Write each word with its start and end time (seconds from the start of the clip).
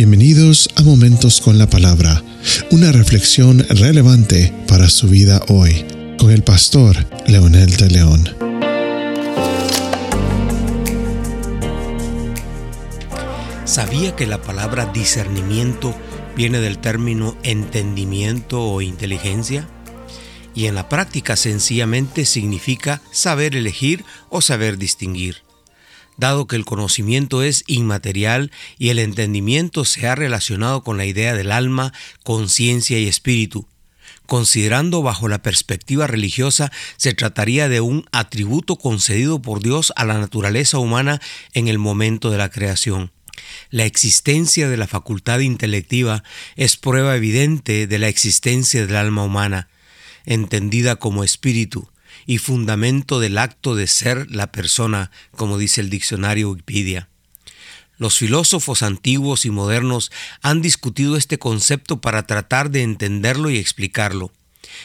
Bienvenidos 0.00 0.70
a 0.76 0.82
Momentos 0.82 1.42
con 1.42 1.58
la 1.58 1.68
Palabra, 1.68 2.24
una 2.70 2.90
reflexión 2.90 3.58
relevante 3.68 4.50
para 4.66 4.88
su 4.88 5.08
vida 5.08 5.42
hoy, 5.48 5.84
con 6.18 6.30
el 6.30 6.42
pastor 6.42 6.96
Leonel 7.26 7.76
de 7.76 7.90
León. 7.90 8.24
¿Sabía 13.66 14.16
que 14.16 14.26
la 14.26 14.40
palabra 14.40 14.86
discernimiento 14.86 15.94
viene 16.34 16.60
del 16.60 16.78
término 16.78 17.36
entendimiento 17.42 18.62
o 18.62 18.80
inteligencia? 18.80 19.68
Y 20.54 20.64
en 20.64 20.76
la 20.76 20.88
práctica 20.88 21.36
sencillamente 21.36 22.24
significa 22.24 23.02
saber 23.10 23.54
elegir 23.54 24.06
o 24.30 24.40
saber 24.40 24.78
distinguir 24.78 25.49
dado 26.20 26.46
que 26.46 26.56
el 26.56 26.64
conocimiento 26.64 27.42
es 27.42 27.64
inmaterial 27.66 28.52
y 28.78 28.90
el 28.90 28.98
entendimiento 28.98 29.84
se 29.84 30.06
ha 30.06 30.14
relacionado 30.14 30.84
con 30.84 30.96
la 30.96 31.06
idea 31.06 31.34
del 31.34 31.50
alma, 31.50 31.92
conciencia 32.22 32.98
y 32.98 33.08
espíritu. 33.08 33.66
Considerando 34.26 35.02
bajo 35.02 35.26
la 35.26 35.42
perspectiva 35.42 36.06
religiosa, 36.06 36.70
se 36.96 37.14
trataría 37.14 37.68
de 37.68 37.80
un 37.80 38.04
atributo 38.12 38.76
concedido 38.76 39.42
por 39.42 39.60
Dios 39.60 39.92
a 39.96 40.04
la 40.04 40.18
naturaleza 40.18 40.78
humana 40.78 41.20
en 41.52 41.66
el 41.66 41.78
momento 41.78 42.30
de 42.30 42.38
la 42.38 42.50
creación. 42.50 43.10
La 43.70 43.84
existencia 43.86 44.68
de 44.68 44.76
la 44.76 44.86
facultad 44.86 45.40
intelectiva 45.40 46.22
es 46.54 46.76
prueba 46.76 47.16
evidente 47.16 47.88
de 47.88 47.98
la 47.98 48.06
existencia 48.06 48.86
del 48.86 48.94
alma 48.94 49.24
humana, 49.24 49.68
entendida 50.26 50.96
como 50.96 51.24
espíritu, 51.24 51.88
y 52.26 52.38
fundamento 52.38 53.20
del 53.20 53.38
acto 53.38 53.74
de 53.74 53.86
ser 53.86 54.30
la 54.30 54.52
persona, 54.52 55.10
como 55.32 55.58
dice 55.58 55.80
el 55.80 55.90
diccionario 55.90 56.50
Wikipedia. 56.50 57.08
Los 57.98 58.16
filósofos 58.16 58.82
antiguos 58.82 59.44
y 59.44 59.50
modernos 59.50 60.10
han 60.40 60.62
discutido 60.62 61.16
este 61.16 61.38
concepto 61.38 62.00
para 62.00 62.26
tratar 62.26 62.70
de 62.70 62.82
entenderlo 62.82 63.50
y 63.50 63.58
explicarlo, 63.58 64.32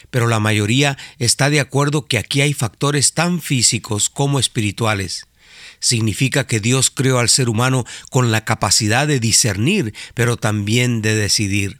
pero 0.10 0.28
la 0.28 0.42
mayoría 0.42 0.98
está 1.18 1.50
de 1.50 1.62
acuerdo 1.62 2.08
que 2.08 2.18
aquí 2.18 2.42
hay 2.42 2.54
factores 2.54 3.14
tan 3.14 3.42
físicos 3.42 4.10
como 4.10 4.38
espirituales. 4.38 5.28
Significa 5.80 6.48
que 6.48 6.60
Dios 6.60 6.90
creó 6.90 7.20
al 7.20 7.30
ser 7.30 7.48
humano 7.48 7.86
con 8.10 8.32
la 8.32 8.44
capacidad 8.44 9.08
de 9.08 9.20
discernir, 9.20 9.94
pero 10.14 10.36
también 10.36 11.02
de 11.02 11.16
decidir. 11.16 11.80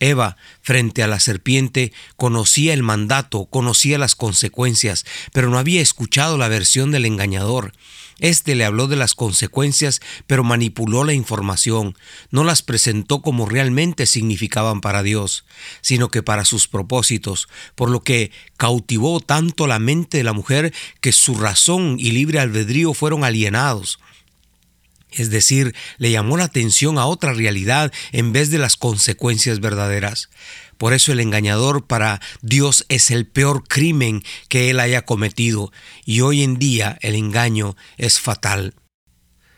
Eva, 0.00 0.36
frente 0.60 1.02
a 1.02 1.06
la 1.06 1.20
serpiente, 1.20 1.92
conocía 2.16 2.74
el 2.74 2.82
mandato, 2.82 3.46
conocía 3.46 3.98
las 3.98 4.14
consecuencias, 4.14 5.04
pero 5.32 5.50
no 5.50 5.58
había 5.58 5.80
escuchado 5.80 6.36
la 6.38 6.48
versión 6.48 6.90
del 6.90 7.06
engañador. 7.06 7.72
Este 8.20 8.54
le 8.54 8.64
habló 8.64 8.86
de 8.86 8.96
las 8.96 9.14
consecuencias, 9.14 10.00
pero 10.26 10.44
manipuló 10.44 11.02
la 11.04 11.14
información, 11.14 11.96
no 12.30 12.44
las 12.44 12.62
presentó 12.62 13.22
como 13.22 13.46
realmente 13.46 14.06
significaban 14.06 14.80
para 14.80 15.02
Dios, 15.02 15.44
sino 15.80 16.10
que 16.10 16.22
para 16.22 16.44
sus 16.44 16.68
propósitos, 16.68 17.48
por 17.74 17.90
lo 17.90 18.02
que 18.02 18.30
cautivó 18.56 19.20
tanto 19.20 19.66
la 19.66 19.80
mente 19.80 20.18
de 20.18 20.24
la 20.24 20.32
mujer 20.32 20.72
que 21.00 21.12
su 21.12 21.34
razón 21.34 21.96
y 21.98 22.12
libre 22.12 22.38
albedrío 22.38 22.94
fueron 22.94 23.24
alienados. 23.24 23.98
Es 25.16 25.30
decir, 25.30 25.74
le 25.98 26.10
llamó 26.10 26.36
la 26.36 26.44
atención 26.44 26.98
a 26.98 27.06
otra 27.06 27.32
realidad 27.32 27.92
en 28.12 28.32
vez 28.32 28.50
de 28.50 28.58
las 28.58 28.76
consecuencias 28.76 29.60
verdaderas. 29.60 30.30
Por 30.78 30.92
eso 30.92 31.12
el 31.12 31.20
engañador 31.20 31.86
para 31.86 32.20
Dios 32.42 32.84
es 32.88 33.10
el 33.10 33.26
peor 33.26 33.64
crimen 33.66 34.22
que 34.48 34.70
él 34.70 34.80
haya 34.80 35.02
cometido 35.02 35.72
y 36.04 36.20
hoy 36.20 36.42
en 36.42 36.58
día 36.58 36.98
el 37.00 37.14
engaño 37.14 37.76
es 37.96 38.20
fatal. 38.20 38.74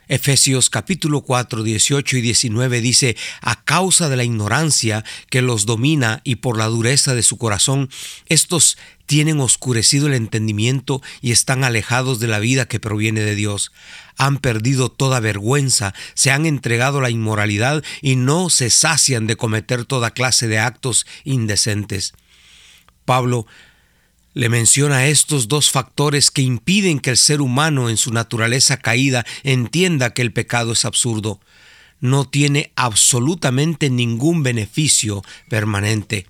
Efesios 0.09 0.71
capítulo 0.71 1.23
4, 1.23 1.65
18 1.65 2.17
y 2.17 2.21
19 2.21 2.81
dice, 2.81 3.17
a 3.41 3.65
causa 3.65 4.09
de 4.09 4.17
la 4.17 4.23
ignorancia 4.23 5.05
que 5.31 5.43
los 5.43 5.67
domina 5.67 6.21
y 6.23 6.37
por 6.37 6.57
la 6.57 6.67
dureza 6.67 7.15
de 7.15 7.25
su 7.25 7.39
corazón, 7.39 7.91
estos 8.27 8.79
tienen 9.07 9.41
oscurecido 9.41 10.07
el 10.07 10.15
entendimiento 10.15 11.03
y 11.21 11.33
están 11.33 11.65
alejados 11.65 12.21
de 12.21 12.29
la 12.29 12.39
vida 12.39 12.67
que 12.67 12.79
proviene 12.79 13.23
de 13.23 13.35
Dios. 13.35 13.73
Han 14.17 14.39
perdido 14.39 14.91
toda 14.91 15.19
vergüenza, 15.19 15.93
se 16.15 16.31
han 16.31 16.47
entregado 16.47 16.99
a 16.99 17.03
la 17.03 17.11
inmoralidad 17.11 17.83
y 18.01 18.15
no 18.15 18.49
se 18.49 18.71
sacian 18.71 19.27
de 19.27 19.37
cometer 19.37 19.85
toda 19.85 20.13
clase 20.13 20.47
de 20.47 20.61
actos 20.61 21.05
indecentes. 21.25 22.15
Pablo 23.05 23.47
le 24.37 24.51
menciona 24.51 25.07
estos 25.07 25.49
dos 25.49 25.71
factores 25.71 26.31
que 26.31 26.43
impiden 26.43 27.01
que 27.01 27.09
el 27.09 27.17
ser 27.17 27.41
humano 27.41 27.89
en 27.89 27.97
su 27.97 28.13
naturaleza 28.13 28.77
caída 28.77 29.25
entienda 29.45 30.13
que 30.13 30.21
el 30.21 30.31
pecado 30.31 30.73
es 30.73 30.85
absurdo. 30.85 31.41
No 32.01 32.29
tiene 32.29 32.71
absolutamente 32.77 33.89
ningún 33.89 34.43
beneficio 34.43 35.25
permanente. 35.49 36.27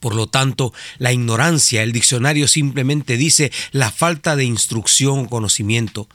Por 0.00 0.14
lo 0.14 0.26
tanto, 0.26 0.72
la 0.96 1.12
ignorancia, 1.12 1.82
el 1.82 1.92
diccionario 1.92 2.48
simplemente 2.48 3.18
dice 3.18 3.52
la 3.72 3.90
falta 3.90 4.34
de 4.34 4.44
instrucción 4.44 5.18
o 5.18 5.28
conocimiento. 5.28 6.08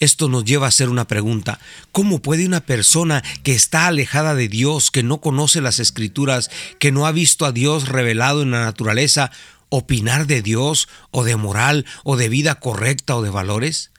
Esto 0.00 0.30
nos 0.30 0.46
lleva 0.46 0.64
a 0.64 0.70
hacer 0.70 0.88
una 0.88 1.06
pregunta. 1.06 1.60
¿Cómo 1.92 2.22
puede 2.22 2.46
una 2.46 2.62
persona 2.62 3.22
que 3.42 3.52
está 3.52 3.86
alejada 3.86 4.34
de 4.34 4.48
Dios, 4.48 4.90
que 4.90 5.02
no 5.02 5.20
conoce 5.20 5.60
las 5.60 5.78
escrituras, 5.78 6.50
que 6.78 6.90
no 6.90 7.06
ha 7.06 7.12
visto 7.12 7.44
a 7.44 7.52
Dios 7.52 7.90
revelado 7.90 8.40
en 8.40 8.52
la 8.52 8.64
naturaleza, 8.64 9.30
opinar 9.72 10.26
de 10.26 10.42
Dios 10.42 10.86
o 11.10 11.24
de 11.24 11.34
moral 11.36 11.86
o 12.04 12.16
de 12.16 12.28
vida 12.28 12.56
correcta 12.56 13.16
o 13.16 13.22
de 13.22 13.30
valores? 13.30 13.90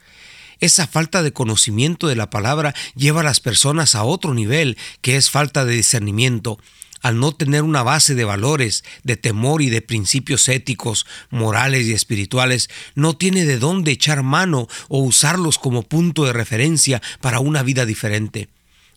Esa 0.60 0.88
falta 0.88 1.24
de 1.24 1.34
conocimiento 1.34 2.08
de 2.08 2.16
la 2.16 2.30
palabra 2.30 2.74
lleva 2.96 3.22
a 3.22 3.24
las 3.24 3.40
personas 3.40 3.96
a 3.96 4.04
otro 4.04 4.34
nivel, 4.34 4.78
que 5.02 5.18
es 5.18 5.32
falta 5.32 5.66
de 5.66 5.74
discernimiento. 5.74 6.60
Al 7.02 7.20
no 7.20 7.34
tener 7.34 7.64
una 7.64 7.84
base 7.84 8.16
de 8.16 8.24
valores, 8.24 8.84
de 9.04 9.18
temor 9.18 9.62
y 9.62 9.70
de 9.70 9.82
principios 9.82 10.48
éticos, 10.48 11.06
morales 11.32 11.88
y 11.88 11.94
espirituales, 11.94 12.70
no 12.96 13.18
tiene 13.18 13.44
de 13.46 13.58
dónde 13.58 13.92
echar 13.92 14.24
mano 14.24 14.68
o 14.88 15.00
usarlos 15.00 15.58
como 15.58 15.84
punto 15.84 16.24
de 16.24 16.34
referencia 16.34 17.02
para 17.20 17.40
una 17.40 17.64
vida 17.64 17.86
diferente. 17.86 18.48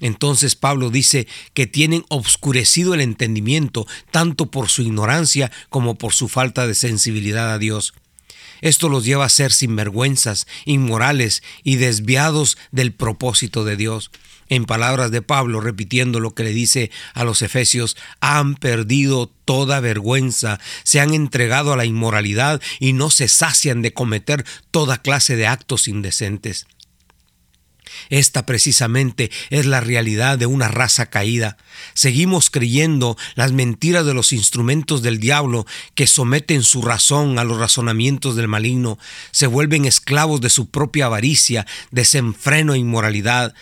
Entonces 0.00 0.56
Pablo 0.56 0.90
dice 0.90 1.26
que 1.54 1.66
tienen 1.66 2.04
obscurecido 2.08 2.94
el 2.94 3.00
entendimiento 3.00 3.86
tanto 4.10 4.50
por 4.50 4.68
su 4.68 4.82
ignorancia 4.82 5.50
como 5.70 5.96
por 5.96 6.12
su 6.12 6.28
falta 6.28 6.66
de 6.66 6.74
sensibilidad 6.74 7.52
a 7.52 7.58
Dios. 7.58 7.94
Esto 8.60 8.88
los 8.88 9.04
lleva 9.04 9.24
a 9.24 9.30
ser 9.30 9.52
sinvergüenzas, 9.52 10.46
inmorales 10.64 11.42
y 11.62 11.76
desviados 11.76 12.56
del 12.72 12.92
propósito 12.92 13.64
de 13.64 13.76
Dios. 13.76 14.10
En 14.48 14.64
palabras 14.64 15.10
de 15.10 15.22
Pablo, 15.22 15.60
repitiendo 15.60 16.20
lo 16.20 16.34
que 16.34 16.44
le 16.44 16.52
dice 16.52 16.90
a 17.14 17.24
los 17.24 17.42
efesios, 17.42 17.96
han 18.20 18.54
perdido 18.54 19.30
toda 19.44 19.80
vergüenza, 19.80 20.60
se 20.84 21.00
han 21.00 21.14
entregado 21.14 21.72
a 21.72 21.76
la 21.76 21.84
inmoralidad 21.84 22.62
y 22.78 22.92
no 22.92 23.10
se 23.10 23.26
sacian 23.26 23.82
de 23.82 23.92
cometer 23.92 24.44
toda 24.70 25.02
clase 25.02 25.34
de 25.34 25.48
actos 25.48 25.88
indecentes. 25.88 26.66
Esta 28.10 28.47
precisamente 28.47 29.30
es 29.50 29.66
la 29.66 29.80
realidad 29.80 30.38
de 30.38 30.47
una 30.47 30.69
raza 30.69 31.06
caída. 31.06 31.56
Seguimos 31.94 32.50
creyendo 32.50 33.16
las 33.34 33.52
mentiras 33.52 34.06
de 34.06 34.14
los 34.14 34.32
instrumentos 34.32 35.02
del 35.02 35.19
diablo 35.19 35.66
que 35.94 36.06
someten 36.06 36.62
su 36.62 36.82
razón 36.82 37.38
a 37.38 37.44
los 37.44 37.58
razonamientos 37.58 38.36
del 38.36 38.48
maligno, 38.48 38.98
se 39.30 39.46
vuelven 39.46 39.84
esclavos 39.84 40.41
de 40.41 40.50
su 40.50 40.70
propia 40.70 41.06
avaricia, 41.06 41.66
desenfreno 41.91 42.75
e 42.75 42.78
inmoralidad. 42.78 43.54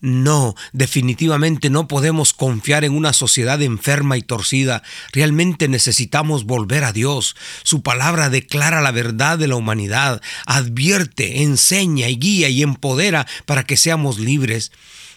No, 0.00 0.54
definitivamente 0.72 1.70
no 1.70 1.88
podemos 1.88 2.32
confiar 2.32 2.84
en 2.84 2.92
una 2.92 3.12
sociedad 3.12 3.60
enferma 3.62 4.16
y 4.16 4.22
torcida. 4.22 4.84
Realmente 5.12 5.66
necesitamos 5.66 6.44
volver 6.44 6.84
a 6.84 6.92
Dios. 6.92 7.34
Su 7.64 7.82
palabra 7.82 8.30
declara 8.30 8.80
la 8.80 8.92
verdad 8.92 9.38
de 9.38 9.48
la 9.48 9.56
humanidad, 9.56 10.22
advierte, 10.46 11.42
enseña 11.42 12.08
y 12.08 12.16
guía 12.16 12.48
y 12.48 12.62
empodera 12.62 13.26
para 13.44 13.64
que 13.64 13.76
seamos 13.76 14.20
libres. 14.20 14.70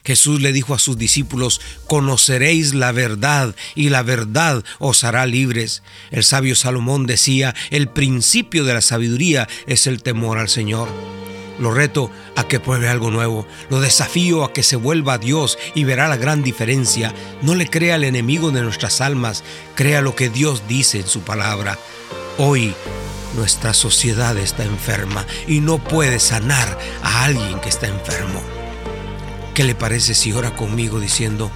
Jesús 0.03 0.41
le 0.41 0.51
dijo 0.51 0.73
a 0.73 0.79
sus 0.79 0.97
discípulos, 0.97 1.61
conoceréis 1.85 2.73
la 2.73 2.91
verdad 2.91 3.55
y 3.75 3.89
la 3.89 4.01
verdad 4.01 4.63
os 4.79 5.03
hará 5.03 5.27
libres. 5.27 5.83
El 6.09 6.23
sabio 6.23 6.55
Salomón 6.55 7.05
decía, 7.05 7.53
el 7.69 7.87
principio 7.87 8.63
de 8.63 8.73
la 8.73 8.81
sabiduría 8.81 9.47
es 9.67 9.85
el 9.85 10.01
temor 10.01 10.39
al 10.39 10.49
Señor. 10.49 10.89
Lo 11.61 11.71
reto 11.71 12.09
a 12.35 12.47
que 12.47 12.59
pruebe 12.59 12.89
algo 12.89 13.11
nuevo. 13.11 13.45
Lo 13.69 13.79
desafío 13.79 14.43
a 14.43 14.51
que 14.51 14.63
se 14.63 14.75
vuelva 14.75 15.13
a 15.13 15.17
Dios 15.19 15.59
y 15.75 15.83
verá 15.83 16.07
la 16.07 16.17
gran 16.17 16.41
diferencia. 16.41 17.13
No 17.43 17.53
le 17.53 17.67
crea 17.69 17.95
al 17.95 18.03
enemigo 18.03 18.49
de 18.49 18.63
nuestras 18.63 18.99
almas. 18.99 19.43
Crea 19.75 20.01
lo 20.01 20.15
que 20.15 20.29
Dios 20.29 20.63
dice 20.67 20.99
en 20.99 21.07
su 21.07 21.21
palabra. 21.21 21.77
Hoy 22.39 22.73
nuestra 23.35 23.75
sociedad 23.75 24.35
está 24.37 24.63
enferma 24.63 25.27
y 25.47 25.59
no 25.59 25.77
puede 25.77 26.19
sanar 26.19 26.79
a 27.03 27.25
alguien 27.25 27.59
que 27.59 27.69
está 27.69 27.87
enfermo. 27.87 28.41
¿Qué 29.53 29.63
le 29.63 29.75
parece 29.75 30.15
si 30.15 30.33
ora 30.33 30.55
conmigo 30.55 30.99
diciendo, 30.99 31.51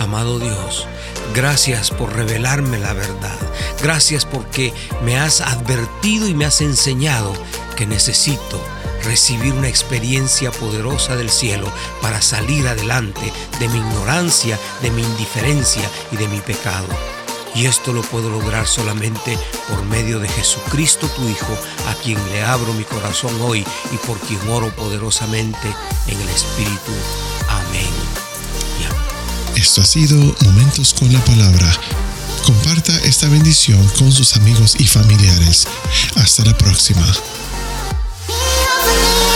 Amado 0.00 0.40
Dios, 0.40 0.88
gracias 1.34 1.90
por 1.90 2.14
revelarme 2.14 2.78
la 2.78 2.92
verdad. 2.92 3.38
Gracias 3.80 4.24
porque 4.24 4.72
me 5.04 5.18
has 5.18 5.40
advertido 5.40 6.28
y 6.28 6.34
me 6.34 6.44
has 6.44 6.60
enseñado 6.60 7.32
que 7.76 7.86
necesito 7.86 8.60
recibir 9.04 9.52
una 9.52 9.68
experiencia 9.68 10.50
poderosa 10.50 11.14
del 11.14 11.30
cielo 11.30 11.72
para 12.02 12.20
salir 12.20 12.66
adelante 12.66 13.32
de 13.60 13.68
mi 13.68 13.78
ignorancia, 13.78 14.58
de 14.82 14.90
mi 14.90 15.02
indiferencia 15.02 15.88
y 16.10 16.16
de 16.16 16.26
mi 16.28 16.40
pecado. 16.40 16.88
Y 17.54 17.66
esto 17.66 17.92
lo 17.92 18.02
puedo 18.02 18.28
lograr 18.28 18.66
solamente 18.66 19.38
por 19.68 19.82
medio 19.84 20.18
de 20.18 20.28
Jesucristo 20.28 21.08
tu 21.08 21.26
Hijo, 21.28 21.56
a 21.88 21.94
quien 22.02 22.18
le 22.30 22.42
abro 22.42 22.72
mi 22.74 22.84
corazón 22.84 23.32
hoy 23.40 23.64
y 23.92 23.96
por 24.06 24.18
quien 24.18 24.40
oro 24.48 24.74
poderosamente 24.74 25.68
en 26.06 26.20
el 26.20 26.28
Espíritu. 26.28 26.92
Amén. 27.48 28.26
Esto 29.56 29.80
ha 29.80 29.86
sido 29.86 30.18
Momentos 30.44 30.92
con 30.92 31.10
la 31.10 31.24
Palabra. 31.24 31.72
Comparta 32.44 32.94
esta 33.04 33.26
bendición 33.28 33.82
con 33.98 34.12
sus 34.12 34.36
amigos 34.36 34.76
y 34.78 34.86
familiares. 34.86 35.66
Hasta 36.16 36.44
la 36.44 36.56
próxima. 36.58 37.06
me 38.86 39.35